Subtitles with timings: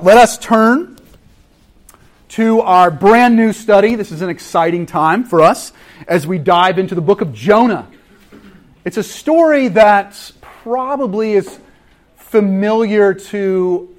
[0.00, 0.96] Let us turn
[2.28, 3.96] to our brand new study.
[3.96, 5.72] This is an exciting time for us
[6.06, 7.88] as we dive into the book of Jonah.
[8.84, 11.58] It's a story that probably is
[12.16, 13.92] familiar to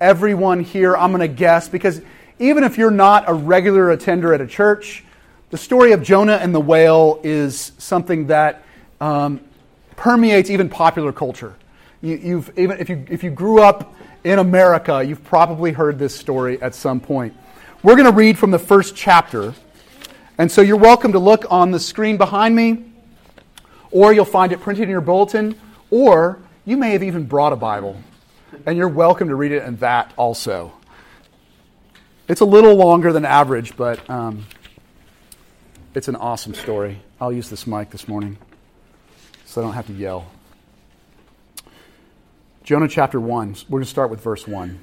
[0.00, 2.02] everyone here, I'm going to guess, because
[2.40, 5.04] even if you're not a regular attender at a church,
[5.50, 8.64] the story of Jonah and the whale is something that
[9.00, 9.38] um,
[9.94, 11.54] permeates even popular culture.
[12.02, 13.95] You, have even if you if you grew up
[14.26, 17.32] in America, you've probably heard this story at some point.
[17.84, 19.54] We're going to read from the first chapter.
[20.36, 22.90] And so you're welcome to look on the screen behind me,
[23.92, 25.56] or you'll find it printed in your bulletin,
[25.92, 27.96] or you may have even brought a Bible.
[28.66, 30.72] And you're welcome to read it in that also.
[32.26, 34.44] It's a little longer than average, but um,
[35.94, 37.00] it's an awesome story.
[37.20, 38.38] I'll use this mic this morning
[39.44, 40.26] so I don't have to yell.
[42.66, 43.54] Jonah chapter 1.
[43.68, 44.80] We're going to start with verse 1.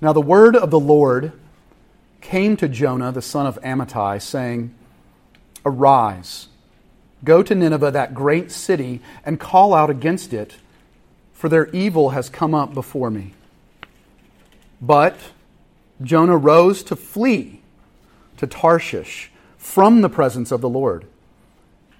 [0.00, 1.32] Now the word of the Lord
[2.22, 4.74] came to Jonah, the son of Amittai, saying,
[5.66, 6.48] Arise,
[7.22, 10.56] go to Nineveh, that great city, and call out against it,
[11.34, 13.34] for their evil has come up before me.
[14.80, 15.18] But
[16.00, 17.60] Jonah rose to flee
[18.38, 21.04] to Tarshish from the presence of the Lord.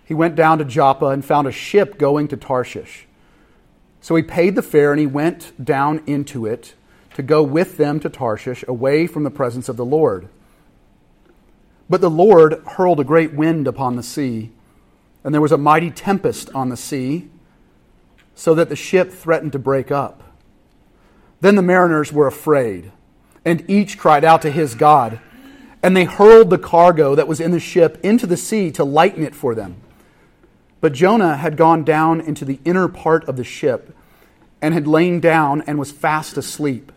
[0.06, 3.06] He went down to Joppa and found a ship going to Tarshish.
[4.02, 6.74] So he paid the fare and he went down into it
[7.14, 10.28] to go with them to Tarshish, away from the presence of the Lord.
[11.88, 14.50] But the Lord hurled a great wind upon the sea,
[15.22, 17.28] and there was a mighty tempest on the sea,
[18.34, 20.22] so that the ship threatened to break up.
[21.40, 22.92] Then the mariners were afraid,
[23.44, 25.20] and each cried out to his God,
[25.82, 29.22] and they hurled the cargo that was in the ship into the sea to lighten
[29.22, 29.76] it for them.
[30.82, 33.96] But Jonah had gone down into the inner part of the ship
[34.60, 36.90] and had lain down and was fast asleep.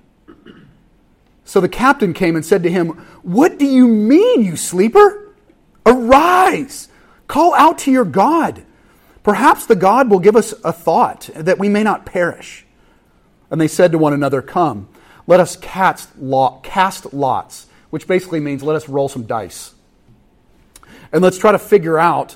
[1.46, 2.90] So the captain came and said to him,
[3.22, 5.32] What do you mean, you sleeper?
[5.86, 6.90] Arise,
[7.28, 8.66] call out to your God.
[9.22, 12.66] Perhaps the God will give us a thought that we may not perish.
[13.52, 14.90] And they said to one another, Come,
[15.28, 19.76] let us cast, lot, cast lots, which basically means let us roll some dice.
[21.12, 22.36] And let's try to figure out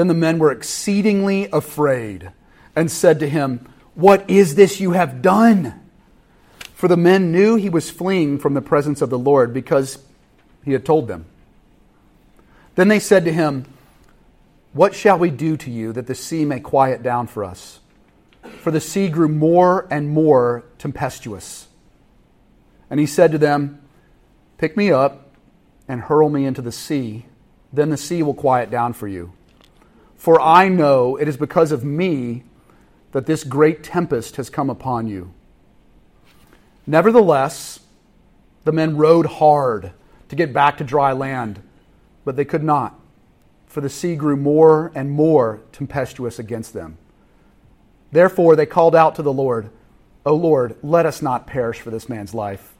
[0.00, 2.32] Then the men were exceedingly afraid
[2.74, 5.78] and said to him, What is this you have done?
[6.72, 9.98] For the men knew he was fleeing from the presence of the Lord because
[10.64, 11.26] he had told them.
[12.76, 13.66] Then they said to him,
[14.72, 17.80] What shall we do to you that the sea may quiet down for us?
[18.60, 21.68] For the sea grew more and more tempestuous.
[22.88, 23.82] And he said to them,
[24.56, 25.28] Pick me up
[25.86, 27.26] and hurl me into the sea,
[27.70, 29.34] then the sea will quiet down for you.
[30.20, 32.42] For I know it is because of me
[33.12, 35.32] that this great tempest has come upon you.
[36.86, 37.80] Nevertheless,
[38.64, 39.92] the men rowed hard
[40.28, 41.62] to get back to dry land,
[42.22, 43.00] but they could not,
[43.66, 46.98] for the sea grew more and more tempestuous against them.
[48.12, 49.70] Therefore, they called out to the Lord,
[50.26, 52.74] O Lord, let us not perish for this man's life,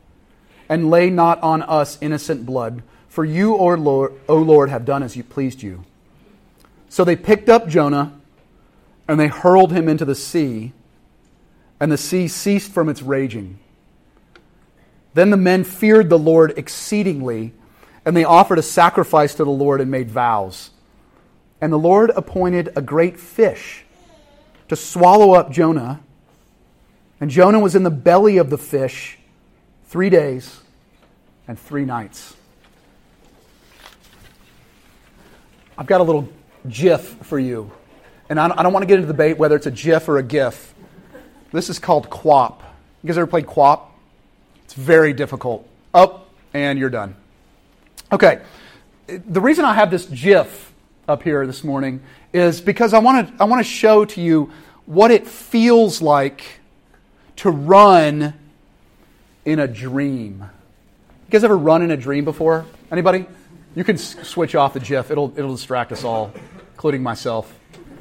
[0.68, 5.02] and lay not on us innocent blood, for you, O Lord, o Lord have done
[5.02, 5.86] as you pleased you.
[6.90, 8.12] So they picked up Jonah
[9.08, 10.72] and they hurled him into the sea,
[11.80, 13.58] and the sea ceased from its raging.
[15.14, 17.52] Then the men feared the Lord exceedingly,
[18.04, 20.70] and they offered a sacrifice to the Lord and made vows.
[21.60, 23.84] And the Lord appointed a great fish
[24.68, 26.00] to swallow up Jonah.
[27.20, 29.18] And Jonah was in the belly of the fish
[29.86, 30.60] three days
[31.48, 32.34] and three nights.
[35.76, 36.28] I've got a little
[36.68, 37.70] GIF for you.
[38.28, 40.22] And I don't, want to get into the debate whether it's a GIF or a
[40.22, 40.74] GIF.
[41.52, 42.60] This is called QWOP.
[43.02, 43.80] You guys ever played QWOP?
[44.64, 45.68] It's very difficult.
[45.92, 47.16] Up, oh, and you're done.
[48.12, 48.40] Okay.
[49.08, 50.72] The reason I have this GIF
[51.08, 52.02] up here this morning
[52.32, 54.52] is because I want to, I want to show to you
[54.86, 56.44] what it feels like
[57.36, 58.34] to run
[59.44, 60.40] in a dream.
[60.40, 62.66] You guys ever run in a dream before?
[62.92, 63.26] Anybody?
[63.74, 65.10] You can s- switch off the GIF.
[65.10, 66.32] It'll, it'll distract us all,
[66.72, 67.52] including myself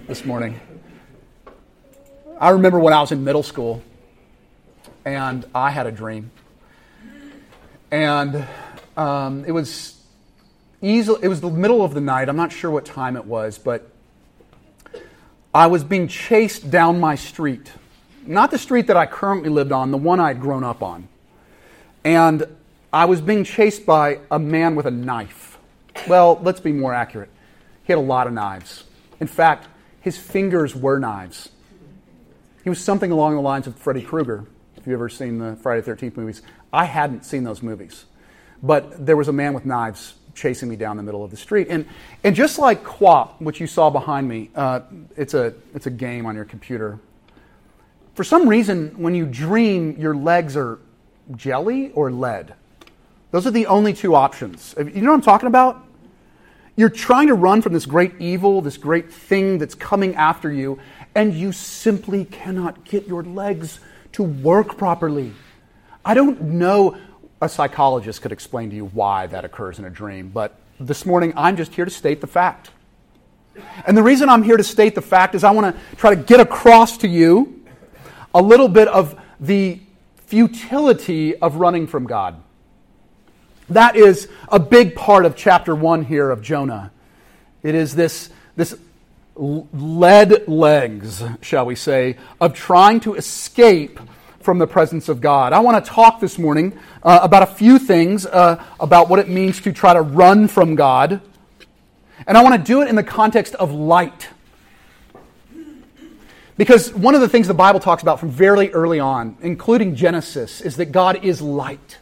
[0.07, 0.59] this morning.
[2.39, 3.83] I remember when I was in middle school
[5.05, 6.31] and I had a dream.
[7.91, 8.47] and
[8.97, 10.01] um, it was
[10.81, 12.29] easily, it was the middle of the night.
[12.29, 13.89] I'm not sure what time it was, but
[15.53, 17.71] I was being chased down my street.
[18.25, 21.07] Not the street that I currently lived on, the one I'd grown up on.
[22.03, 22.45] And
[22.91, 25.48] I was being chased by a man with a knife.
[26.07, 27.29] Well, let's be more accurate.
[27.83, 28.83] He had a lot of knives.
[29.19, 29.67] In fact,
[30.01, 31.49] his fingers were knives.
[32.63, 34.45] He was something along the lines of Freddy Krueger,
[34.77, 36.41] if you've ever seen the Friday the 13th movies.
[36.71, 38.05] I hadn't seen those movies.
[38.61, 41.67] But there was a man with knives chasing me down the middle of the street.
[41.69, 41.85] And,
[42.23, 44.81] and just like QWOP, which you saw behind me, uh,
[45.17, 46.99] it's, a, it's a game on your computer.
[48.15, 50.79] For some reason, when you dream, your legs are
[51.35, 52.53] jelly or lead.
[53.31, 54.73] Those are the only two options.
[54.77, 55.85] You know what I'm talking about?
[56.75, 60.79] You're trying to run from this great evil, this great thing that's coming after you,
[61.13, 63.79] and you simply cannot get your legs
[64.13, 65.33] to work properly.
[66.05, 66.97] I don't know
[67.41, 71.33] a psychologist could explain to you why that occurs in a dream, but this morning
[71.35, 72.71] I'm just here to state the fact.
[73.85, 76.21] And the reason I'm here to state the fact is I want to try to
[76.21, 77.65] get across to you
[78.33, 79.79] a little bit of the
[80.27, 82.41] futility of running from God.
[83.69, 86.91] That is a big part of chapter 1 here of Jonah.
[87.61, 88.75] It is this, this
[89.35, 93.99] lead legs, shall we say, of trying to escape
[94.41, 95.53] from the presence of God.
[95.53, 99.29] I want to talk this morning uh, about a few things uh, about what it
[99.29, 101.21] means to try to run from God.
[102.25, 104.29] And I want to do it in the context of light.
[106.57, 110.59] Because one of the things the Bible talks about from very early on, including Genesis,
[110.59, 111.99] is that God is light.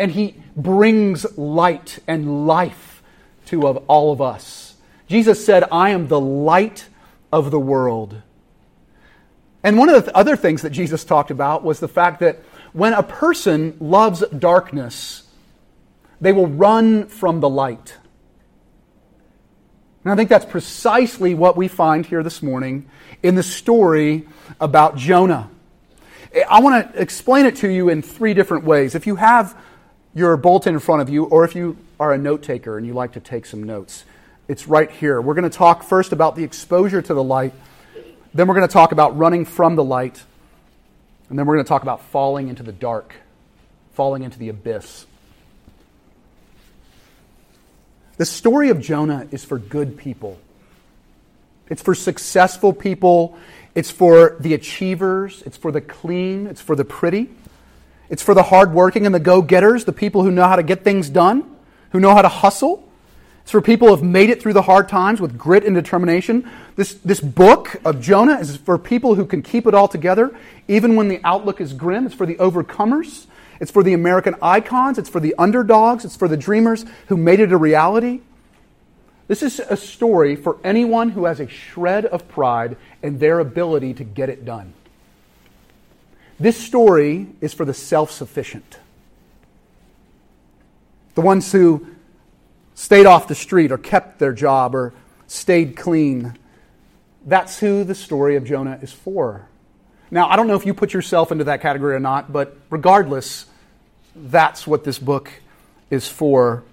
[0.00, 3.02] And He brings light and life
[3.46, 4.74] to of all of us.
[5.08, 6.86] Jesus said, I am the light
[7.30, 8.22] of the world.
[9.62, 12.38] And one of the other things that Jesus talked about was the fact that
[12.72, 15.24] when a person loves darkness,
[16.18, 17.98] they will run from the light.
[20.02, 22.88] And I think that's precisely what we find here this morning
[23.22, 24.26] in the story
[24.60, 25.50] about Jonah.
[26.48, 28.94] I want to explain it to you in three different ways.
[28.94, 29.54] If you have
[30.14, 32.92] your bulletin in front of you, or if you are a note taker and you
[32.92, 34.04] like to take some notes,
[34.48, 35.20] it's right here.
[35.20, 37.52] We're going to talk first about the exposure to the light
[38.32, 40.22] then we're going to talk about running from the light.
[41.28, 43.14] And then we're going to talk about falling into the dark,
[43.92, 45.06] falling into the abyss.
[48.16, 50.38] The story of Jonah is for good people.
[51.68, 53.38] It's for successful people.
[53.74, 55.42] It's for the achievers.
[55.46, 56.46] It's for the clean.
[56.46, 57.30] It's for the pretty.
[58.10, 60.84] It's for the hardworking and the go getters, the people who know how to get
[60.84, 61.48] things done,
[61.90, 62.86] who know how to hustle.
[63.42, 66.48] It's for people who have made it through the hard times with grit and determination.
[66.76, 70.36] This, this book of Jonah is for people who can keep it all together,
[70.68, 72.04] even when the outlook is grim.
[72.04, 73.26] It's for the overcomers.
[73.60, 74.98] It's for the American icons.
[74.98, 76.04] It's for the underdogs.
[76.04, 78.20] It's for the dreamers who made it a reality.
[79.28, 83.94] This is a story for anyone who has a shred of pride in their ability
[83.94, 84.72] to get it done.
[86.40, 88.78] This story is for the self sufficient.
[91.14, 91.86] The ones who
[92.74, 94.94] stayed off the street or kept their job or
[95.26, 96.38] stayed clean.
[97.26, 99.46] That's who the story of Jonah is for.
[100.10, 103.44] Now, I don't know if you put yourself into that category or not, but regardless,
[104.16, 105.30] that's what this book
[105.90, 106.64] is for.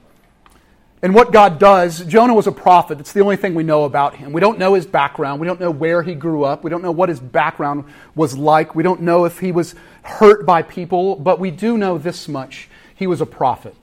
[1.01, 2.99] And what God does, Jonah was a prophet.
[2.99, 4.33] It's the only thing we know about him.
[4.33, 5.39] We don't know his background.
[5.39, 6.63] We don't know where he grew up.
[6.63, 7.85] We don't know what his background
[8.15, 8.73] was like.
[8.73, 12.67] We don't know if he was hurt by people, but we do know this much.
[12.95, 13.75] He was a prophet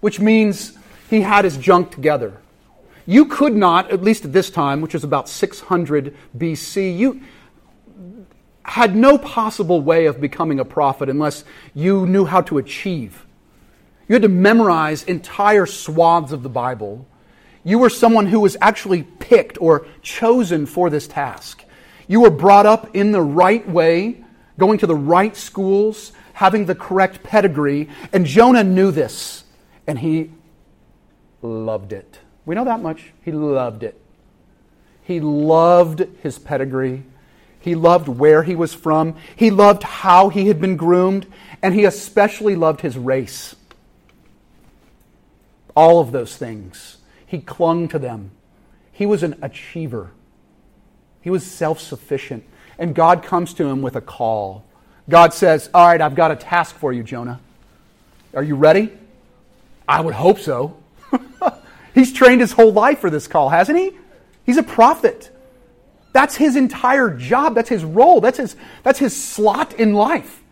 [0.00, 0.76] which means
[1.08, 2.38] he had his junk together.
[3.06, 7.20] You could not, at least at this time, which is about 600 BC, you
[8.62, 13.26] had no possible way of becoming a prophet unless you knew how to achieve.
[14.10, 17.06] You had to memorize entire swaths of the Bible.
[17.62, 21.62] You were someone who was actually picked or chosen for this task.
[22.08, 24.24] You were brought up in the right way,
[24.58, 29.44] going to the right schools, having the correct pedigree, and Jonah knew this
[29.86, 30.32] and he
[31.40, 32.18] loved it.
[32.44, 33.12] We know that much.
[33.24, 33.96] He loved it.
[35.04, 37.04] He loved his pedigree.
[37.60, 39.14] He loved where he was from.
[39.36, 41.28] He loved how he had been groomed.
[41.62, 43.54] And he especially loved his race.
[45.76, 46.98] All of those things.
[47.26, 48.32] He clung to them.
[48.92, 50.10] He was an achiever.
[51.20, 52.44] He was self sufficient.
[52.78, 54.64] And God comes to him with a call.
[55.08, 57.40] God says, All right, I've got a task for you, Jonah.
[58.34, 58.90] Are you ready?
[59.88, 60.76] I would hope so.
[61.94, 63.92] He's trained his whole life for this call, hasn't he?
[64.46, 65.30] He's a prophet.
[66.12, 67.54] That's his entire job.
[67.54, 68.20] That's his role.
[68.20, 70.42] That's his, that's his slot in life.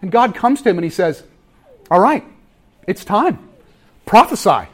[0.00, 1.22] And God comes to him and he says,
[1.90, 2.24] All right,
[2.86, 3.48] it's time.
[4.06, 4.68] Prophesy.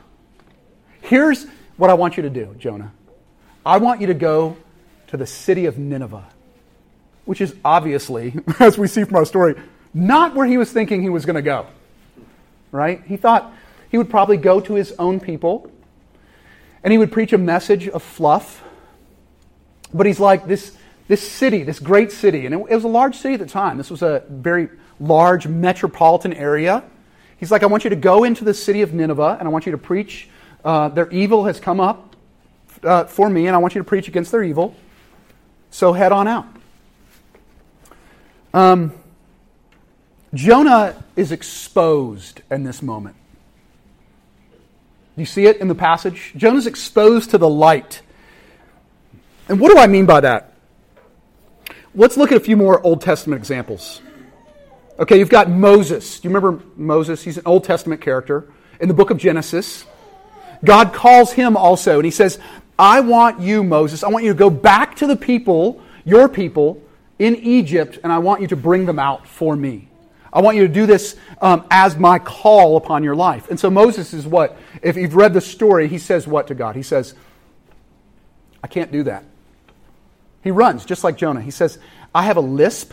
[1.01, 2.93] Here's what I want you to do, Jonah.
[3.65, 4.57] I want you to go
[5.09, 6.27] to the city of Nineveh,
[7.25, 9.55] which is obviously, as we see from our story,
[9.95, 11.67] not where he was thinking he was going to go.
[12.71, 13.03] Right?
[13.07, 13.53] He thought
[13.91, 15.71] he would probably go to his own people
[16.83, 18.63] and he would preach a message of fluff.
[19.93, 20.77] But he's like, this,
[21.09, 23.79] this city, this great city, and it, it was a large city at the time.
[23.79, 24.69] This was a very
[25.01, 26.85] large metropolitan area.
[27.39, 29.65] He's like, I want you to go into the city of Nineveh and I want
[29.67, 30.29] you to preach.
[30.65, 32.17] Uh, their evil has come up
[32.83, 34.77] uh, for me, and I want you to preach against their evil.
[35.71, 36.47] So head on out.
[38.53, 38.93] Um,
[40.35, 43.17] Jonah is exposed in this moment.
[45.17, 46.33] Do you see it in the passage?
[46.37, 48.03] Jonah's exposed to the light.
[49.49, 50.55] And what do I mean by that?
[51.95, 54.01] Let's look at a few more Old Testament examples.
[54.99, 56.19] Okay, you've got Moses.
[56.19, 57.23] Do you remember Moses?
[57.23, 58.51] He's an Old Testament character
[58.81, 59.85] in the book of Genesis.
[60.65, 62.41] God calls him also, and he says,
[62.79, 66.83] I want you, Moses, I want you to go back to the people, your people,
[67.19, 69.89] in Egypt, and I want you to bring them out for me.
[70.33, 73.49] I want you to do this um, as my call upon your life.
[73.51, 74.59] And so Moses is what?
[74.83, 76.77] If you've read the story, he says what to God?
[76.77, 77.15] He says,
[78.63, 79.25] I can't do that.
[80.43, 81.41] He runs, just like Jonah.
[81.41, 81.79] He says,
[82.15, 82.93] I have a lisp.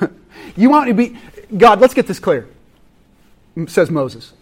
[0.56, 1.18] you want me to be,
[1.56, 2.48] God, let's get this clear,
[3.66, 4.32] says Moses.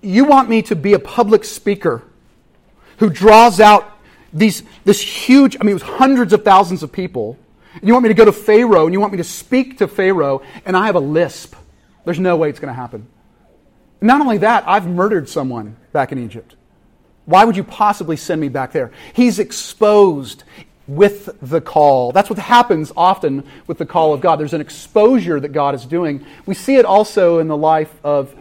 [0.00, 2.02] You want me to be a public speaker
[2.98, 3.98] who draws out
[4.32, 7.38] these, this huge, I mean, it was hundreds of thousands of people.
[7.74, 9.88] And you want me to go to Pharaoh and you want me to speak to
[9.88, 11.54] Pharaoh, and I have a lisp.
[12.04, 13.06] There's no way it's going to happen.
[14.00, 16.56] Not only that, I've murdered someone back in Egypt.
[17.24, 18.90] Why would you possibly send me back there?
[19.14, 20.44] He's exposed
[20.96, 22.12] with the call.
[22.12, 24.36] That's what happens often with the call of God.
[24.36, 26.24] There's an exposure that God is doing.
[26.46, 28.34] We see it also in the life of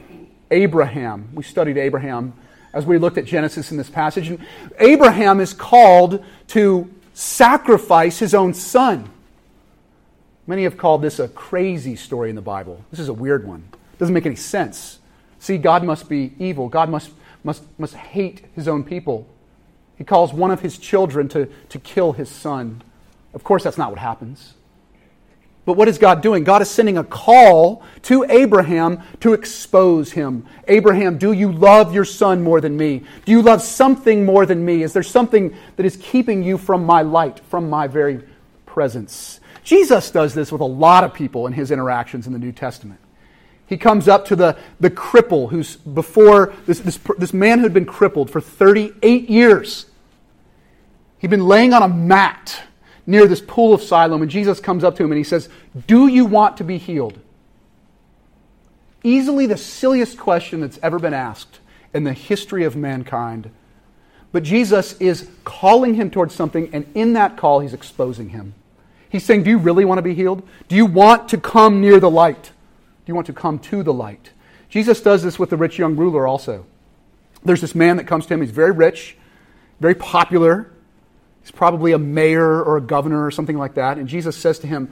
[0.50, 1.30] Abraham.
[1.34, 2.34] We studied Abraham
[2.74, 4.30] as we looked at Genesis in this passage.
[4.30, 4.46] And
[4.80, 9.10] Abraham is called to sacrifice his own son.
[10.48, 12.84] Many have called this a crazy story in the Bible.
[12.92, 13.64] This is a weird one.
[13.72, 15.00] It doesn't make any sense.
[15.40, 16.68] See, God must be evil.
[16.68, 17.12] God must,
[17.44, 19.28] must, must hate his own people.
[20.02, 22.82] He calls one of his children to, to kill his son.
[23.36, 24.56] Of course, that's not what happens.
[25.64, 26.44] But what is God doing?
[26.44, 30.48] God is sending a call to Abraham to expose him.
[30.68, 33.04] Abraham, do you love your son more than me?
[33.26, 34.82] Do you love something more than me?
[34.82, 38.24] Is there something that is keeping you from my light, from my very
[38.66, 39.40] presence?
[39.64, 43.00] Jesus does this with a lot of people in his interactions in the New Testament.
[43.68, 47.74] He comes up to the, the cripple who's before this, this, this man who had
[47.74, 49.86] been crippled for 38 years.
[51.22, 52.64] He'd been laying on a mat
[53.06, 55.50] near this pool of Siloam, and Jesus comes up to him and he says,
[55.86, 57.20] Do you want to be healed?
[59.04, 61.60] Easily the silliest question that's ever been asked
[61.94, 63.52] in the history of mankind.
[64.32, 68.56] But Jesus is calling him towards something, and in that call, he's exposing him.
[69.08, 70.42] He's saying, Do you really want to be healed?
[70.70, 72.46] Do you want to come near the light?
[72.46, 72.52] Do
[73.06, 74.32] you want to come to the light?
[74.70, 76.66] Jesus does this with the rich young ruler also.
[77.44, 78.42] There's this man that comes to him.
[78.42, 79.18] He's very rich,
[79.80, 80.72] very popular.
[81.42, 83.98] He's probably a mayor or a governor or something like that.
[83.98, 84.92] And Jesus says to him,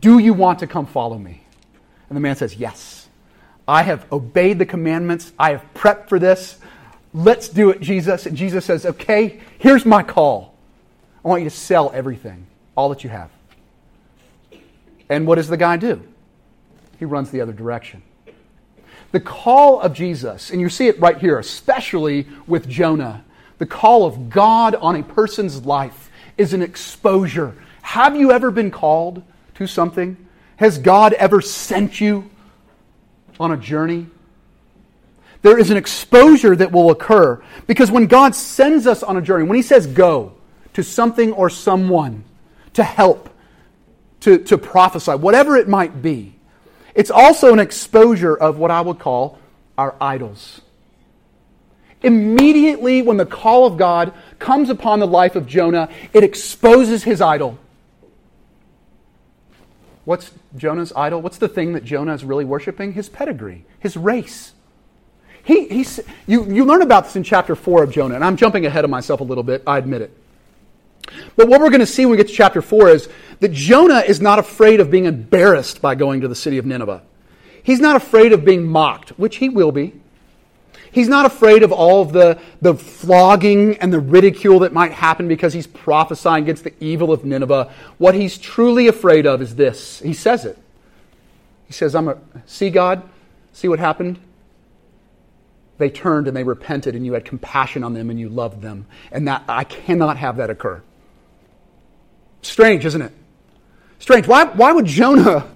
[0.00, 1.42] Do you want to come follow me?
[2.08, 3.08] And the man says, Yes.
[3.66, 5.32] I have obeyed the commandments.
[5.38, 6.58] I have prepped for this.
[7.12, 8.26] Let's do it, Jesus.
[8.26, 10.54] And Jesus says, Okay, here's my call.
[11.24, 13.30] I want you to sell everything, all that you have.
[15.08, 16.02] And what does the guy do?
[16.98, 18.02] He runs the other direction.
[19.12, 23.24] The call of Jesus, and you see it right here, especially with Jonah
[23.60, 27.54] the call of God on a person's life is an exposure.
[27.82, 29.22] Have you ever been called
[29.56, 30.16] to something?
[30.56, 32.30] Has God ever sent you
[33.38, 34.06] on a journey?
[35.42, 39.44] There is an exposure that will occur because when God sends us on a journey,
[39.44, 40.32] when He says go
[40.72, 42.24] to something or someone
[42.72, 43.28] to help,
[44.20, 46.34] to, to prophesy, whatever it might be,
[46.94, 49.38] it's also an exposure of what I would call
[49.76, 50.62] our idols.
[52.02, 57.20] Immediately, when the call of God comes upon the life of Jonah, it exposes his
[57.20, 57.58] idol.
[60.04, 61.20] What's Jonah's idol?
[61.20, 62.94] What's the thing that Jonah is really worshiping?
[62.94, 64.54] His pedigree, his race.
[65.44, 68.66] He, he's, you, you learn about this in chapter 4 of Jonah, and I'm jumping
[68.66, 70.16] ahead of myself a little bit, I admit it.
[71.36, 73.08] But what we're going to see when we get to chapter 4 is
[73.40, 77.02] that Jonah is not afraid of being embarrassed by going to the city of Nineveh.
[77.62, 79.99] He's not afraid of being mocked, which he will be.
[80.92, 85.28] He's not afraid of all of the, the flogging and the ridicule that might happen
[85.28, 87.72] because he's prophesying against the evil of Nineveh.
[87.98, 90.00] What he's truly afraid of is this.
[90.00, 90.58] He says it.
[91.66, 93.08] He says, I'm a, see God?
[93.52, 94.18] See what happened?
[95.78, 98.86] They turned and they repented, and you had compassion on them and you loved them.
[99.12, 100.82] And that I cannot have that occur.
[102.42, 103.12] Strange, isn't it?
[103.98, 104.26] Strange.
[104.26, 105.46] Why, why would Jonah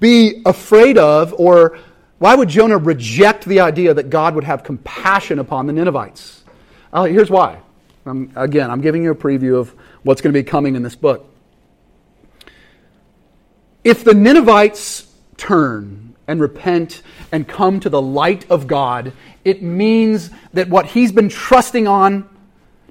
[0.00, 1.78] be afraid of, or
[2.22, 6.44] why would Jonah reject the idea that God would have compassion upon the Ninevites?
[6.92, 7.58] Uh, here's why.
[8.06, 9.74] Um, again, I'm giving you a preview of
[10.04, 11.28] what's going to be coming in this book.
[13.82, 17.02] If the Ninevites turn and repent
[17.32, 19.12] and come to the light of God,
[19.44, 22.28] it means that what he's been trusting on,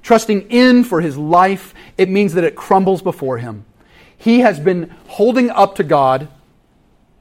[0.02, 3.64] trusting in for his life, it means that it crumbles before him.
[4.14, 6.28] He has been holding up to God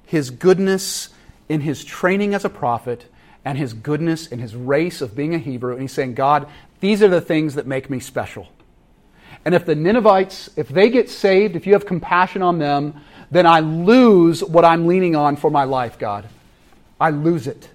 [0.05, 1.07] his goodness
[1.51, 3.05] in his training as a prophet
[3.43, 5.73] and his goodness in his race of being a Hebrew.
[5.73, 6.47] And he's saying, God,
[6.79, 8.47] these are the things that make me special.
[9.43, 13.45] And if the Ninevites, if they get saved, if you have compassion on them, then
[13.45, 16.25] I lose what I'm leaning on for my life, God.
[17.01, 17.69] I lose it.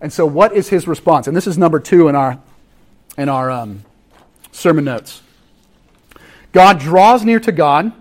[0.00, 1.28] And so, what is his response?
[1.28, 2.40] And this is number two in our,
[3.16, 3.84] in our um,
[4.50, 5.22] sermon notes.
[6.50, 7.92] God draws near to God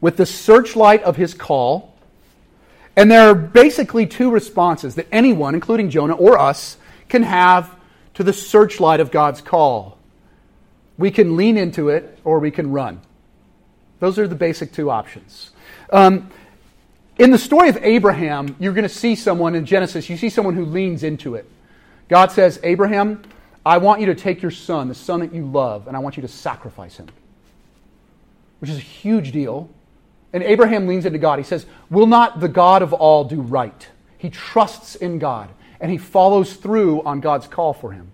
[0.00, 1.93] with the searchlight of his call.
[2.96, 6.76] And there are basically two responses that anyone, including Jonah or us,
[7.08, 7.74] can have
[8.14, 9.98] to the searchlight of God's call.
[10.96, 13.00] We can lean into it or we can run.
[13.98, 15.50] Those are the basic two options.
[15.90, 16.30] Um,
[17.18, 20.54] in the story of Abraham, you're going to see someone in Genesis, you see someone
[20.54, 21.48] who leans into it.
[22.08, 23.22] God says, Abraham,
[23.64, 26.16] I want you to take your son, the son that you love, and I want
[26.16, 27.08] you to sacrifice him,
[28.58, 29.70] which is a huge deal.
[30.34, 31.38] And Abraham leans into God.
[31.38, 33.88] He says, Will not the God of all do right?
[34.18, 35.48] He trusts in God,
[35.80, 38.10] and he follows through on God's call for him.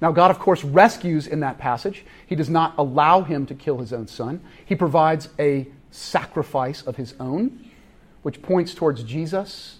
[0.00, 2.04] Now, God, of course, rescues in that passage.
[2.26, 6.96] He does not allow him to kill his own son, he provides a sacrifice of
[6.96, 7.70] his own,
[8.20, 9.78] which points towards Jesus.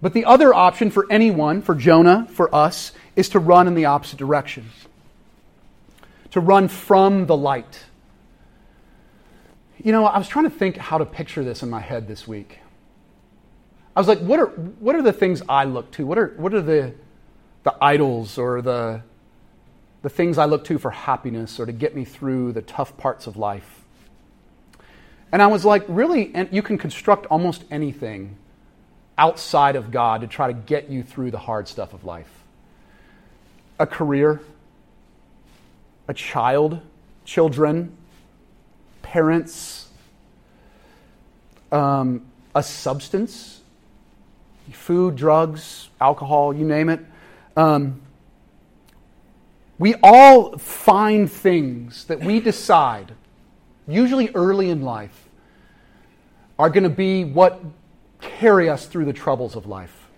[0.00, 3.86] But the other option for anyone, for Jonah, for us, is to run in the
[3.86, 4.70] opposite direction.
[6.30, 7.84] To run from the light.
[9.82, 12.26] You know, I was trying to think how to picture this in my head this
[12.26, 12.58] week.
[13.94, 16.06] I was like, what are, what are the things I look to?
[16.06, 16.94] What are, what are the,
[17.64, 19.02] the idols or the,
[20.02, 23.26] the things I look to for happiness or to get me through the tough parts
[23.26, 23.82] of life?
[25.30, 26.32] And I was like, really?
[26.34, 28.36] And you can construct almost anything
[29.16, 32.30] outside of God to try to get you through the hard stuff of life
[33.80, 34.40] a career,
[36.08, 36.80] a child,
[37.24, 37.96] children,
[39.12, 39.88] parents,
[41.72, 43.60] um, a substance,
[44.72, 47.00] food, drugs, alcohol, you name it.
[47.56, 48.02] Um,
[49.78, 53.12] we all find things that we decide
[53.88, 55.28] usually early in life,
[56.58, 57.60] are going to be what
[58.20, 60.08] carry us through the troubles of life.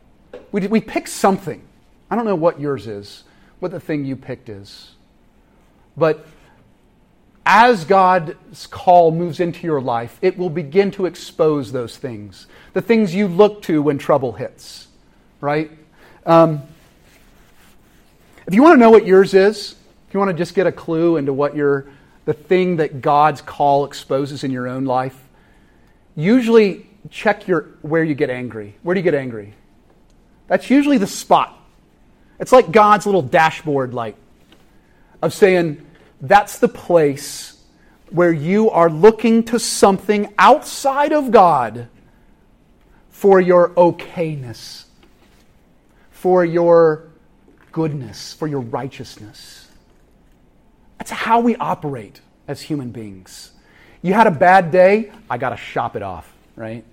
[0.52, 1.62] We, we pick something.
[2.10, 3.24] I don't know what yours is,
[3.60, 4.90] what the thing you picked is.
[5.96, 6.26] But
[7.44, 12.46] as God's call moves into your life, it will begin to expose those things.
[12.74, 14.88] The things you look to when trouble hits,
[15.40, 15.70] right?
[16.26, 16.62] Um,
[18.46, 19.74] if you want to know what yours is,
[20.08, 21.86] if you want to just get a clue into what your
[22.24, 25.18] the thing that God's call exposes in your own life,
[26.14, 28.76] usually check your, where you get angry.
[28.82, 29.54] Where do you get angry?
[30.46, 31.58] That's usually the spot.
[32.38, 34.16] It's like God's little dashboard light
[35.22, 35.84] of saying,
[36.20, 37.62] that's the place
[38.10, 41.88] where you are looking to something outside of God
[43.10, 44.84] for your okayness,
[46.10, 47.08] for your
[47.72, 49.68] goodness, for your righteousness.
[50.98, 53.52] That's how we operate as human beings.
[54.02, 56.84] You had a bad day, I got to shop it off, right?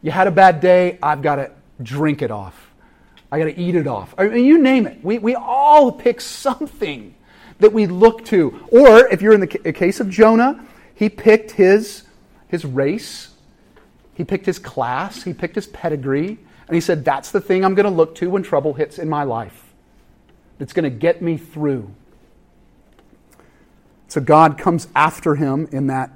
[0.00, 1.50] You had a bad day, I've got to
[1.82, 2.70] drink it off.
[3.30, 4.14] I got to eat it off.
[4.16, 5.02] I mean, you name it.
[5.02, 7.15] We, we all pick something
[7.58, 8.66] that we look to.
[8.70, 10.64] Or if you're in the case of Jonah,
[10.94, 12.04] he picked his,
[12.48, 13.30] his race,
[14.14, 16.38] he picked his class, he picked his pedigree,
[16.68, 19.08] and he said, That's the thing I'm going to look to when trouble hits in
[19.08, 19.74] my life.
[20.58, 21.92] That's going to get me through.
[24.08, 26.10] So God comes after him in that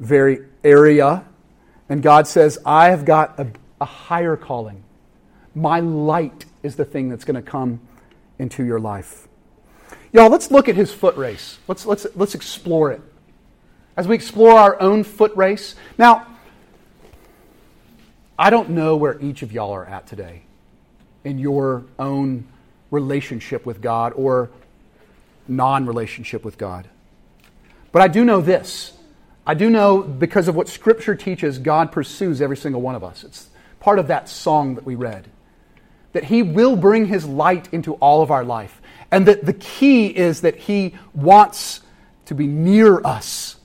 [0.00, 1.24] very area.
[1.88, 3.48] And God says, I have got a,
[3.80, 4.82] a higher calling.
[5.54, 7.80] My light is the thing that's going to come
[8.38, 9.27] into your life.
[10.12, 11.58] Y'all, let's look at his foot race.
[11.68, 13.00] Let's, let's, let's explore it.
[13.96, 15.74] As we explore our own foot race.
[15.98, 16.26] Now,
[18.38, 20.42] I don't know where each of y'all are at today
[21.24, 22.46] in your own
[22.90, 24.50] relationship with God or
[25.48, 26.88] non relationship with God.
[27.90, 28.92] But I do know this
[29.48, 33.24] I do know because of what Scripture teaches, God pursues every single one of us.
[33.24, 33.48] It's
[33.80, 35.26] part of that song that we read.
[36.12, 38.82] That He will bring His light into all of our life.
[39.10, 41.80] And that the key is that He wants
[42.26, 43.56] to be near us.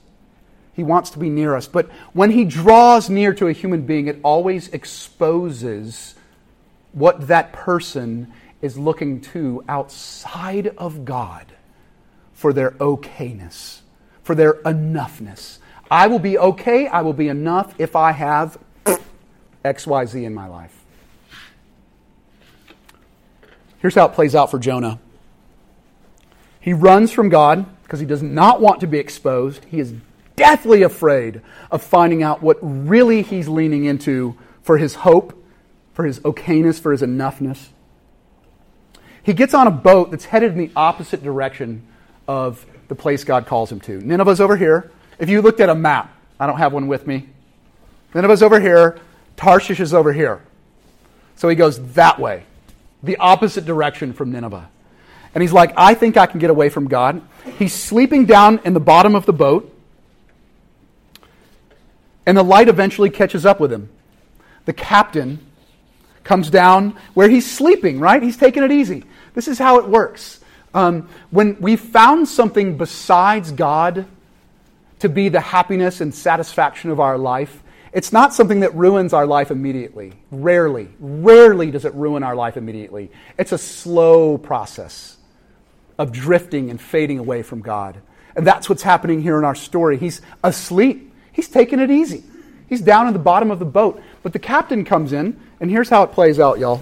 [0.73, 1.67] He wants to be near us.
[1.67, 6.15] But when He draws near to a human being, it always exposes
[6.93, 11.47] what that person is looking to outside of God
[12.33, 13.81] for their okayness,
[14.23, 15.59] for their enoughness.
[15.91, 18.57] I will be okay, I will be enough if I have
[19.65, 20.83] XYZ in my life.
[23.79, 24.99] Here's how it plays out for Jonah.
[26.63, 29.65] He runs from God because he does not want to be exposed.
[29.65, 29.93] He is
[30.37, 35.37] deathly afraid of finding out what really he's leaning into for his hope,
[35.93, 37.67] for his okayness, for his enoughness.
[39.23, 41.85] He gets on a boat that's headed in the opposite direction
[42.29, 43.99] of the place God calls him to.
[43.99, 44.89] Nineveh's over here.
[45.19, 47.27] If you looked at a map, I don't have one with me.
[48.15, 48.99] Nineveh's over here.
[49.35, 50.41] Tarshish is over here.
[51.35, 52.45] So he goes that way,
[53.01, 54.69] the opposite direction from Nineveh.
[55.33, 57.21] And he's like, I think I can get away from God.
[57.57, 59.69] He's sleeping down in the bottom of the boat.
[62.25, 63.89] And the light eventually catches up with him.
[64.65, 65.45] The captain
[66.23, 68.21] comes down where he's sleeping, right?
[68.21, 69.03] He's taking it easy.
[69.33, 70.39] This is how it works.
[70.73, 74.05] Um, when we found something besides God
[74.99, 79.27] to be the happiness and satisfaction of our life, it's not something that ruins our
[79.27, 80.13] life immediately.
[80.31, 83.11] Rarely, rarely does it ruin our life immediately.
[83.37, 85.17] It's a slow process
[85.97, 88.01] of drifting and fading away from God.
[88.35, 89.97] And that's what's happening here in our story.
[89.97, 92.23] He's asleep, he's taking it easy.
[92.67, 94.01] He's down in the bottom of the boat.
[94.23, 96.81] But the captain comes in, and here's how it plays out, y'all.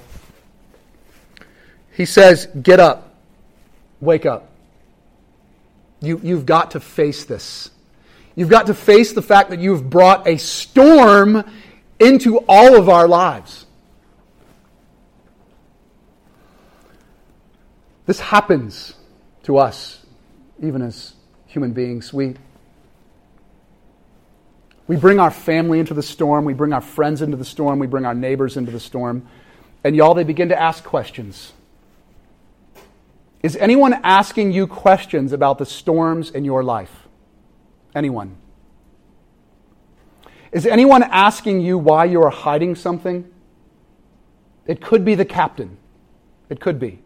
[1.92, 3.14] He says, Get up,
[4.00, 4.50] wake up.
[6.00, 7.70] You, you've got to face this.
[8.36, 11.44] You've got to face the fact that you've brought a storm
[12.00, 13.66] into all of our lives.
[18.06, 18.96] This happens
[19.44, 20.06] to us,
[20.62, 21.14] even as
[21.48, 22.14] human beings.
[22.14, 22.36] We,
[24.88, 27.88] we bring our family into the storm, we bring our friends into the storm, we
[27.88, 29.28] bring our neighbors into the storm,
[29.84, 31.54] and y'all, they begin to ask questions.
[33.42, 37.08] Is anyone asking you questions about the storms in your life?
[37.96, 38.38] Anyone?
[40.52, 43.32] Is anyone asking you why you are hiding something?
[44.68, 45.78] It could be the captain.
[46.50, 47.01] It could be.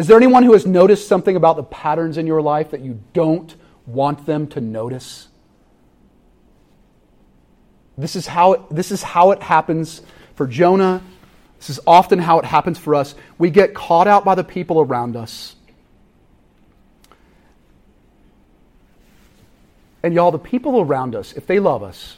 [0.00, 3.02] Is there anyone who has noticed something about the patterns in your life that you
[3.12, 5.28] don't want them to notice?
[7.98, 10.00] This is how it, this is how it happens
[10.36, 11.02] for Jonah.
[11.58, 13.14] This is often how it happens for us.
[13.36, 15.54] We get caught out by the people around us.
[20.02, 22.16] And y'all, the people around us, if they love us,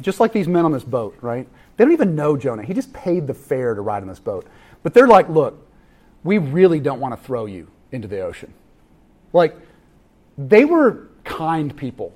[0.00, 1.46] just like these men on this boat, right?
[1.76, 2.64] They don't even know Jonah.
[2.64, 4.48] He just paid the fare to ride on this boat.
[4.82, 5.67] But they're like, look,
[6.24, 8.52] we really don't want to throw you into the ocean.
[9.32, 9.56] Like,
[10.36, 12.14] they were kind people.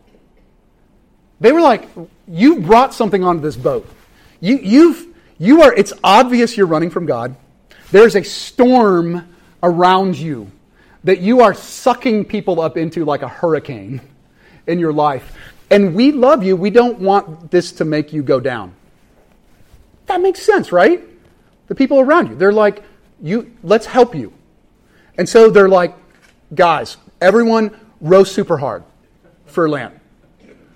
[1.41, 1.88] They were like,
[2.29, 3.88] you brought something onto this boat.
[4.41, 5.07] You, you've,
[5.38, 7.37] you are, it's obvious you're running from God.
[7.91, 9.29] There's a storm
[9.62, 10.51] around you
[11.05, 14.01] that you are sucking people up into like a hurricane
[14.67, 15.37] in your life.
[15.71, 16.55] And we love you.
[16.55, 18.75] We don't want this to make you go down.
[20.07, 21.03] That makes sense, right?
[21.69, 22.83] The people around you, they're like,
[23.23, 24.33] you, let's help you.
[25.17, 25.95] And so they're like,
[26.55, 28.85] guys, everyone row super hard
[29.47, 29.99] for land.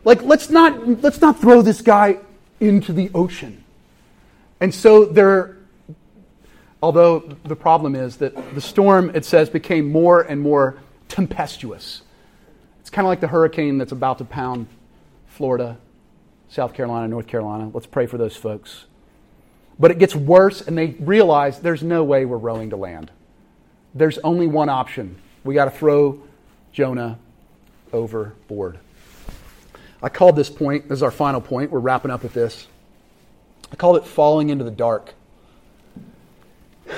[0.04, 2.18] Like, let's not, let's not throw this guy
[2.60, 3.64] into the ocean.
[4.60, 5.56] And so they're,
[6.82, 10.76] although the problem is that the storm, it says, became more and more
[11.08, 12.02] tempestuous.
[12.80, 14.68] It's kind of like the hurricane that's about to pound
[15.26, 15.76] Florida,
[16.48, 17.68] South Carolina, North Carolina.
[17.74, 18.84] Let's pray for those folks.
[19.78, 23.10] But it gets worse, and they realize there's no way we're rowing to land.
[23.94, 25.16] There's only one option.
[25.44, 26.22] We got to throw
[26.72, 27.18] Jonah
[27.92, 28.78] overboard.
[30.02, 31.70] I called this point, this is our final point.
[31.70, 32.66] We're wrapping up with this.
[33.72, 35.14] I called it falling into the dark.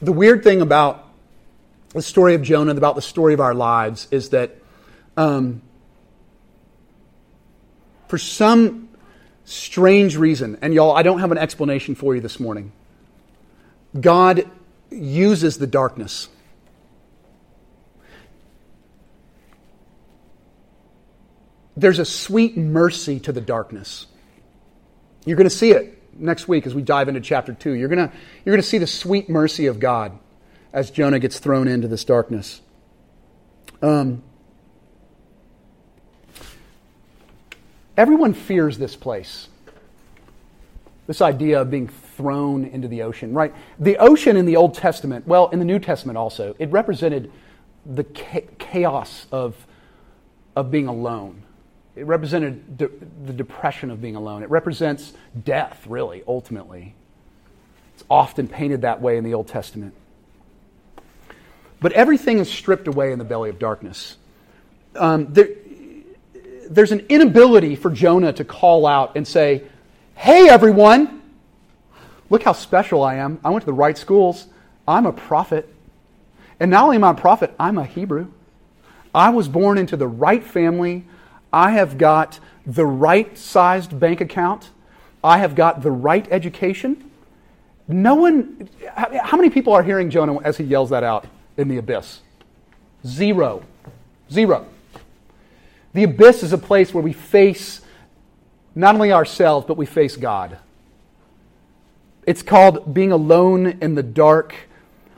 [0.00, 1.08] The weird thing about
[1.88, 4.54] the story of Jonah, about the story of our lives, is that
[5.16, 5.60] um,
[8.06, 8.87] for some
[9.48, 12.72] strange reason, and y'all, I don't have an explanation for you this morning,
[13.98, 14.48] God
[14.90, 16.28] uses the darkness.
[21.76, 24.06] There's a sweet mercy to the darkness.
[25.24, 27.72] You're going to see it next week as we dive into chapter 2.
[27.72, 30.18] You're going to, you're going to see the sweet mercy of God
[30.72, 32.60] as Jonah gets thrown into this darkness.
[33.80, 34.22] Um,
[37.98, 39.48] everyone fears this place.
[41.06, 43.54] This idea of being thrown into the ocean, right?
[43.78, 47.32] The ocean in the Old Testament, well, in the New Testament also, it represented
[47.84, 49.66] the chaos of,
[50.54, 51.42] of being alone.
[51.96, 52.90] It represented de-
[53.24, 54.42] the depression of being alone.
[54.42, 55.12] It represents
[55.44, 56.94] death, really, ultimately.
[57.94, 59.94] It's often painted that way in the Old Testament.
[61.80, 64.16] But everything is stripped away in the belly of darkness.
[64.94, 65.48] Um, there,
[66.68, 69.64] there's an inability for Jonah to call out and say,
[70.14, 71.22] Hey, everyone,
[72.30, 73.40] look how special I am.
[73.44, 74.46] I went to the right schools.
[74.86, 75.72] I'm a prophet.
[76.60, 78.28] And not only am I a prophet, I'm a Hebrew.
[79.14, 81.04] I was born into the right family.
[81.52, 84.70] I have got the right sized bank account.
[85.22, 87.10] I have got the right education.
[87.86, 91.26] No one, how many people are hearing Jonah as he yells that out
[91.56, 92.20] in the abyss?
[93.06, 93.62] Zero.
[94.30, 94.66] Zero.
[95.98, 97.80] The abyss is a place where we face
[98.76, 100.56] not only ourselves, but we face God.
[102.24, 104.54] It's called being alone in the dark.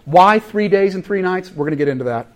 [0.06, 1.50] Why three days and three nights?
[1.50, 2.28] We're going to get into that.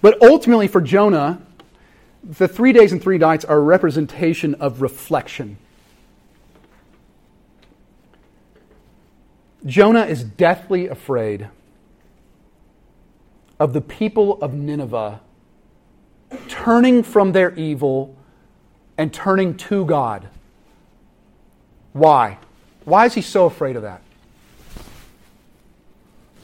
[0.00, 1.40] But ultimately, for Jonah,
[2.24, 5.58] the three days and three nights are a representation of reflection.
[9.64, 11.48] Jonah is deathly afraid
[13.60, 15.20] of the people of Nineveh
[16.48, 18.16] turning from their evil
[18.98, 20.28] and turning to God.
[21.92, 22.38] Why?
[22.84, 24.02] Why is he so afraid of that?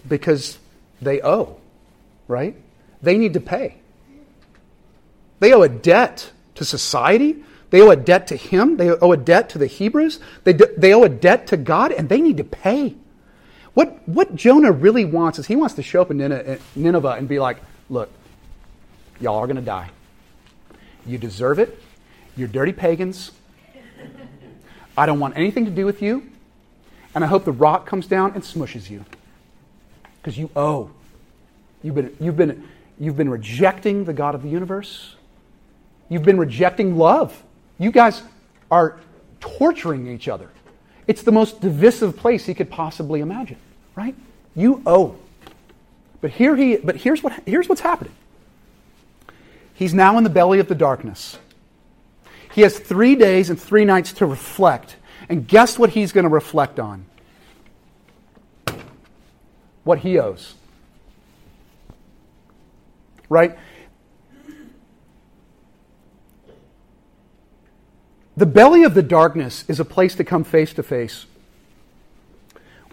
[0.07, 0.59] Because
[1.03, 1.59] they owe,
[2.27, 2.57] right?
[3.03, 3.77] They need to pay.
[5.40, 7.44] They owe a debt to society.
[7.70, 8.77] They owe a debt to him.
[8.77, 10.20] They owe a debt to the Hebrews.
[10.44, 12.96] They, they owe a debt to God, and they need to pay.
[13.74, 16.18] What, what Jonah really wants is he wants to show up in
[16.74, 18.11] Nineveh and be like, look,
[19.20, 19.90] Y'all are going to die.
[21.07, 21.83] You deserve it.
[22.37, 23.33] You're dirty pagans.
[24.96, 26.31] I don't want anything to do with you.
[27.14, 29.04] And I hope the rock comes down and smushes you.
[30.20, 30.90] Because you owe.
[31.83, 35.14] You've been, you've, been, you've been rejecting the God of the universe.
[36.09, 37.42] You've been rejecting love.
[37.78, 38.22] You guys
[38.70, 38.98] are
[39.40, 40.50] torturing each other.
[41.07, 43.57] It's the most divisive place he could possibly imagine,
[43.96, 44.14] right?
[44.54, 45.16] You owe.
[46.20, 48.12] But here he but here's what here's what's happening.
[49.78, 51.38] He's now in the belly of the darkness.
[52.52, 54.96] He has three days and three nights to reflect.
[55.28, 57.06] And guess what he's going to reflect on?
[59.84, 60.56] What he owes.
[63.28, 63.56] Right?
[68.36, 71.26] The belly of the darkness is a place to come face to face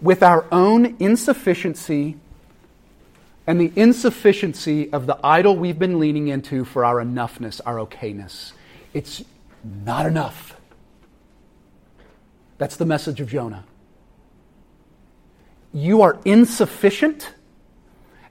[0.00, 2.16] with our own insufficiency
[3.46, 8.52] and the insufficiency of the idol we've been leaning into for our enoughness, our okayness.
[8.92, 9.22] It's
[9.62, 10.58] not enough.
[12.58, 13.64] That's the message of Jonah.
[15.72, 17.32] You are insufficient,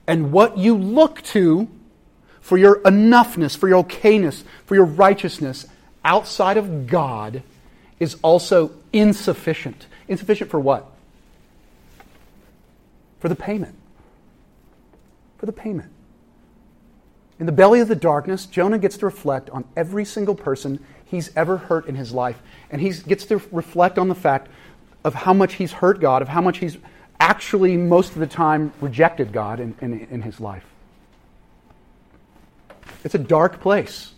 [0.06, 1.68] and what you look to
[2.40, 5.66] for your enoughness, for your okayness, for your righteousness
[6.04, 7.42] outside of God
[7.98, 9.86] is also insufficient.
[10.08, 10.86] Insufficient for what?
[13.18, 13.74] For the payment
[15.38, 15.90] for the payment.
[17.38, 21.34] In the belly of the darkness, Jonah gets to reflect on every single person he's
[21.36, 22.40] ever hurt in his life.
[22.70, 24.48] And he gets to reflect on the fact
[25.04, 26.78] of how much he's hurt God, of how much he's
[27.20, 30.64] actually, most of the time, rejected God in, in, in his life.
[33.04, 34.12] It's a dark place.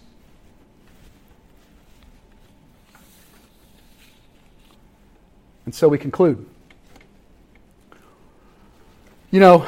[5.66, 6.46] And so we conclude.
[9.30, 9.66] You know,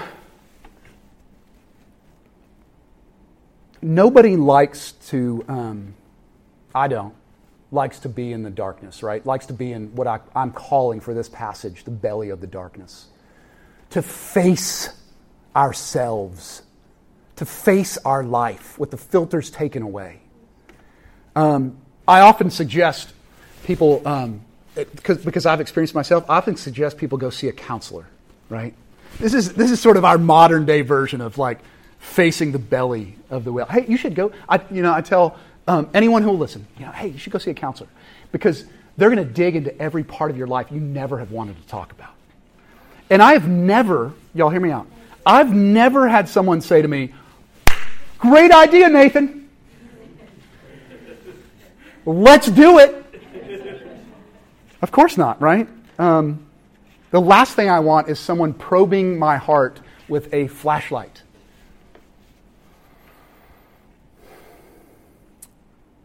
[3.83, 5.95] nobody likes to, um,
[6.75, 7.15] I don't,
[7.73, 9.25] likes to be in the darkness, right?
[9.25, 12.47] Likes to be in what I, I'm calling for this passage the belly of the
[12.47, 13.07] darkness.
[13.91, 14.91] To face
[15.55, 16.63] ourselves,
[17.37, 20.21] to face our life with the filters taken away.
[21.37, 23.13] Um, I often suggest
[23.65, 24.43] people, um,
[24.75, 28.07] because, because I've experienced myself, I often suggest people go see a counselor,
[28.49, 28.75] right?
[29.19, 31.61] This is, this is sort of our modern day version of like,
[32.01, 33.67] facing the belly of the whale.
[33.67, 34.33] Hey, you should go.
[34.49, 37.33] I, you know, I tell um, anyone who will listen, you know, hey, you should
[37.33, 37.89] go see a counselor
[38.33, 38.65] because
[38.97, 41.69] they're going to dig into every part of your life you never have wanted to
[41.69, 42.15] talk about.
[43.09, 44.87] And I have never, y'all hear me out,
[45.25, 47.13] I've never had someone say to me,
[48.19, 49.49] Great idea, Nathan.
[52.05, 52.97] Let's do it.
[54.83, 55.69] Of course not, right?
[55.99, 56.47] Um,
[57.11, 61.23] the last thing I want is someone probing my heart with a flashlight.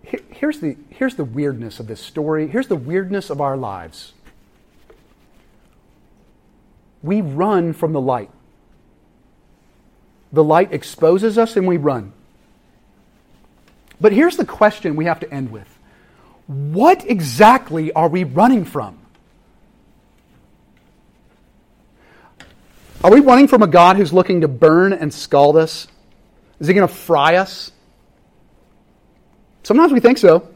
[0.06, 2.48] Here's the, here's the weirdness of this story.
[2.48, 4.14] Here's the weirdness of our lives.
[7.02, 8.30] We run from the light.
[10.32, 12.14] The light exposes us and we run.
[14.02, 15.68] But here's the question we have to end with
[16.48, 19.00] What exactly are we running from?
[23.04, 25.88] Are we running from a God who's looking to burn and scald us?
[26.60, 27.72] Is he going to fry us?
[29.66, 30.48] Sometimes we think so.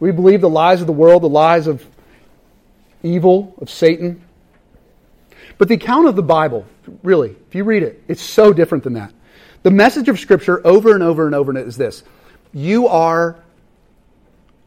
[0.00, 1.82] We believe the lies of the world, the lies of
[3.02, 4.22] evil, of Satan.
[5.56, 6.66] But the account of the Bible,
[7.02, 9.14] really, if you read it, it's so different than that.
[9.62, 12.02] The message of Scripture over and over and over and is this
[12.52, 13.42] You are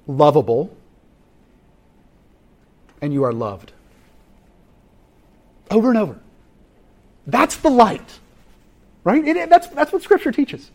[0.08, 0.76] lovable,
[3.00, 3.74] and you are loved.
[5.70, 6.20] Over and over.
[7.28, 8.20] That's the light,
[9.04, 9.24] right?
[9.24, 10.72] It, that's, that's what Scripture teaches.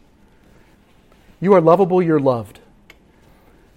[1.40, 2.60] You are lovable, you're loved.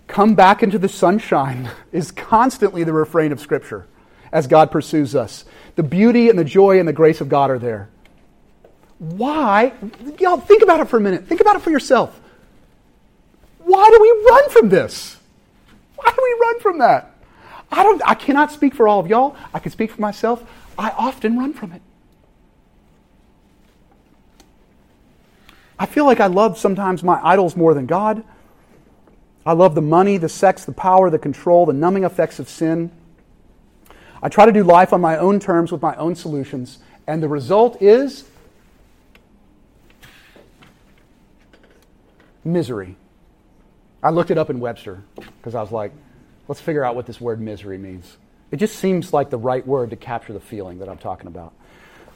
[0.08, 3.88] Come back into the sunshine is constantly the refrain of Scripture
[4.32, 5.46] as God pursues us.
[5.76, 7.89] The beauty and the joy and the grace of God are there.
[9.00, 9.74] Why?
[10.20, 11.26] Y'all, think about it for a minute.
[11.26, 12.20] Think about it for yourself.
[13.60, 15.18] Why do we run from this?
[15.96, 17.15] Why do we run from that?
[17.72, 19.36] I don't I cannot speak for all of y'all.
[19.54, 20.44] I can speak for myself.
[20.78, 21.82] I often run from it.
[25.78, 28.24] I feel like I love sometimes my idols more than God.
[29.45, 32.91] I love the money, the sex, the power, the control, the numbing effects of sin.
[34.23, 37.27] I try to do life on my own terms with my own solutions, and the
[37.27, 38.23] result is
[42.43, 42.95] misery.
[44.01, 45.91] I looked it up in Webster because I was like,
[46.47, 48.17] let's figure out what this word misery means.
[48.51, 51.53] It just seems like the right word to capture the feeling that I'm talking about.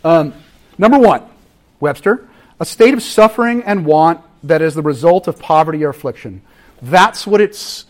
[0.04, 0.34] Um,
[0.78, 1.24] number one,
[1.80, 2.28] Webster,
[2.60, 6.42] a state of suffering and want that is the result of poverty or affliction.
[6.82, 7.86] That's what it's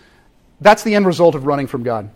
[0.61, 2.09] that's the end result of running from God.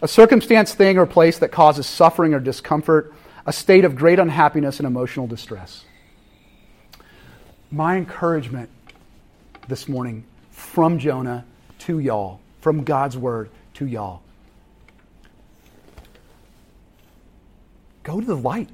[0.00, 3.12] A circumstance, thing, or place that causes suffering or discomfort,
[3.44, 5.84] a state of great unhappiness and emotional distress.
[7.70, 8.70] My encouragement
[9.66, 11.44] this morning from Jonah
[11.80, 14.22] to y'all, from God's word to y'all.
[18.04, 18.70] Go to the light.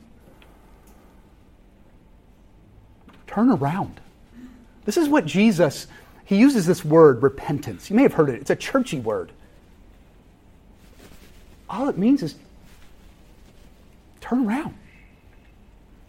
[3.27, 4.01] Turn around.
[4.85, 5.87] This is what Jesus
[6.25, 7.91] he uses this word, repentance.
[7.91, 9.33] You may have heard it, it's a churchy word.
[11.69, 12.35] All it means is
[14.21, 14.75] turn around,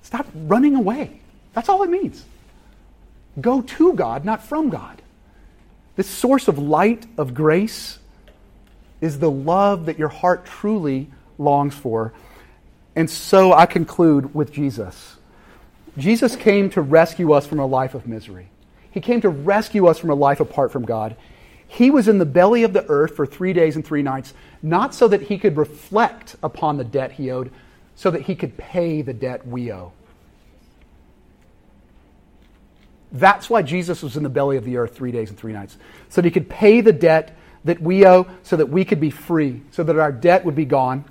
[0.01, 1.19] stop running away.
[1.54, 2.23] That's all it means.
[3.39, 5.01] Go to God, not from God.
[5.95, 7.99] This source of light, of grace,
[9.01, 12.13] is the love that your heart truly longs for.
[12.95, 15.15] And so I conclude with Jesus.
[15.97, 18.49] Jesus came to rescue us from a life of misery.
[18.95, 21.17] He came to rescue us from a life apart from God.
[21.67, 24.95] He was in the belly of the earth for three days and three nights, not
[24.95, 27.51] so that he could reflect upon the debt he owed,
[27.95, 29.91] so that he could pay the debt we owe.
[33.12, 35.77] That's why Jesus was in the belly of the earth three days and three nights,
[36.08, 39.10] so that he could pay the debt that we owe, so that we could be
[39.10, 41.03] free, so that our debt would be gone.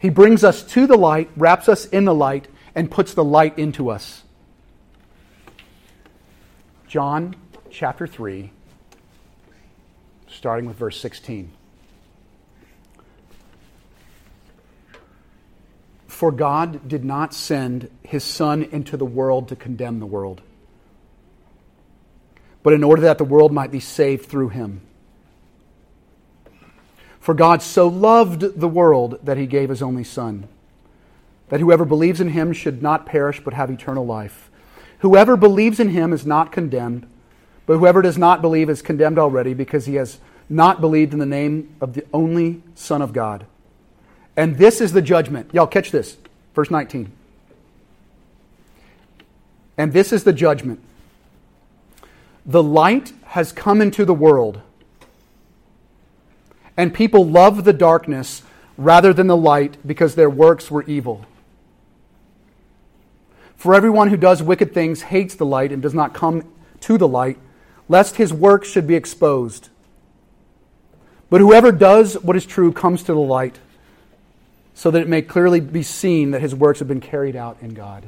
[0.00, 3.56] He brings us to the light, wraps us in the light, and puts the light
[3.56, 4.24] into us.
[6.92, 7.34] John
[7.70, 8.50] chapter 3,
[10.28, 11.50] starting with verse 16.
[16.06, 20.42] For God did not send his Son into the world to condemn the world,
[22.62, 24.82] but in order that the world might be saved through him.
[27.20, 30.46] For God so loved the world that he gave his only Son,
[31.48, 34.50] that whoever believes in him should not perish but have eternal life.
[35.02, 37.08] Whoever believes in him is not condemned,
[37.66, 41.26] but whoever does not believe is condemned already because he has not believed in the
[41.26, 43.44] name of the only Son of God.
[44.36, 45.50] And this is the judgment.
[45.52, 46.18] Y'all catch this.
[46.54, 47.10] Verse 19.
[49.76, 50.78] And this is the judgment.
[52.46, 54.60] The light has come into the world,
[56.76, 58.42] and people love the darkness
[58.76, 61.26] rather than the light because their works were evil.
[63.62, 67.06] For everyone who does wicked things hates the light and does not come to the
[67.06, 67.38] light,
[67.88, 69.68] lest his works should be exposed.
[71.30, 73.60] But whoever does what is true comes to the light,
[74.74, 77.72] so that it may clearly be seen that his works have been carried out in
[77.72, 78.02] God.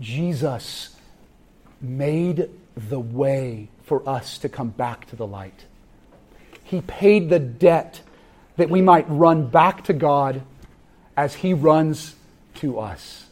[0.00, 0.96] Jesus
[1.80, 5.66] made the way for us to come back to the light.
[6.64, 8.00] He paid the debt
[8.56, 10.42] that we might run back to God
[11.16, 12.16] as he runs
[12.56, 13.25] to us.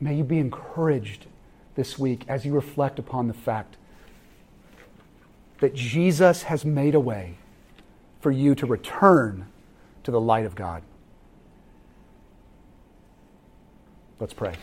[0.00, 1.26] May you be encouraged
[1.74, 3.76] this week as you reflect upon the fact
[5.60, 7.36] that Jesus has made a way
[8.20, 9.46] for you to return
[10.04, 10.82] to the light of God.
[14.20, 14.54] Let's pray.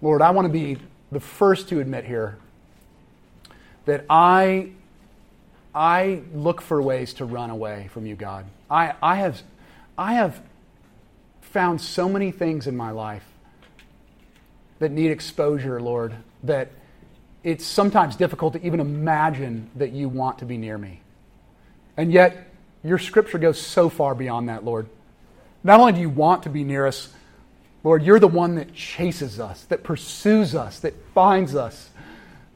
[0.00, 0.78] Lord, I want to be
[1.12, 2.36] the first to admit here
[3.84, 4.70] that I,
[5.74, 8.46] I look for ways to run away from you, God.
[8.70, 9.42] I, I, have,
[9.96, 10.40] I have
[11.40, 13.24] found so many things in my life
[14.78, 16.70] that need exposure, Lord, that
[17.44, 21.00] it's sometimes difficult to even imagine that you want to be near me.
[21.96, 22.48] And yet,
[22.84, 24.88] your scripture goes so far beyond that, Lord.
[25.64, 27.12] Not only do you want to be near us,
[27.84, 31.90] Lord, you're the one that chases us, that pursues us, that finds us,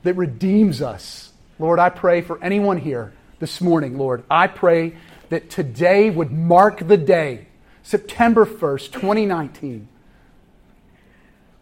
[0.03, 1.33] that redeems us.
[1.59, 4.25] Lord, I pray for anyone here this morning, Lord.
[4.31, 4.95] I pray
[5.31, 7.47] that today would mark the day,
[7.83, 9.89] September 1st, 2019.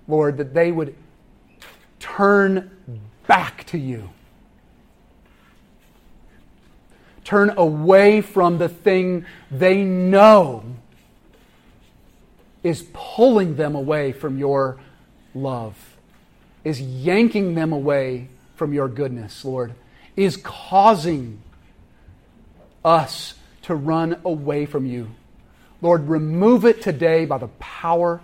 [0.06, 0.94] Lord, that they would
[1.98, 2.70] turn
[3.26, 4.10] back to you.
[7.24, 10.64] Turn away from the thing they know
[12.62, 14.78] is pulling them away from your
[15.34, 15.96] love,
[16.64, 19.74] is yanking them away from your goodness, Lord,
[20.16, 21.40] is causing
[22.84, 25.10] us to run away from you.
[25.80, 28.20] Lord, remove it today by the power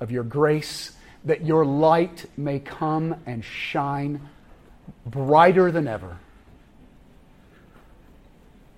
[0.00, 0.92] of your grace,
[1.24, 4.28] that your light may come and shine
[5.06, 6.18] brighter than ever.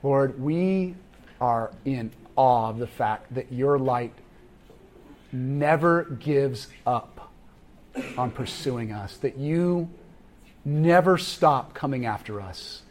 [0.02, 0.94] Lord, we
[1.40, 4.12] are in awe of the fact that your light
[5.32, 7.32] never gives up
[8.16, 9.88] on pursuing us, that you
[10.64, 12.82] never stop coming after us.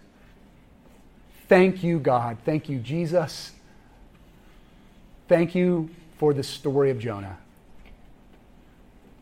[1.48, 2.38] Thank you, God.
[2.46, 3.52] Thank you, Jesus.
[5.28, 7.38] Thank you for the story of Jonah.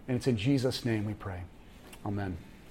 [0.07, 1.41] And it's in Jesus' name we pray.
[2.05, 2.37] Amen.